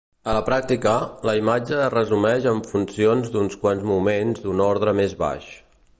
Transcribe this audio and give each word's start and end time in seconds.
A 0.31 0.33
la 0.35 0.39
pràctica, 0.45 0.93
la 1.29 1.35
imatge 1.41 1.77
es 1.83 1.91
resumeix 1.95 2.49
amb 2.53 2.71
funcions 2.71 3.29
d'uns 3.35 3.61
quants 3.67 3.87
moments 3.93 4.45
d'un 4.47 4.65
ordre 4.73 4.99
més 5.03 5.19
baix. 5.25 5.53